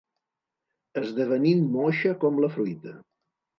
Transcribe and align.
Esdevenint 1.01 1.63
moixa 1.77 2.17
com 2.25 2.43
la 2.47 2.53
fruita. 2.59 2.99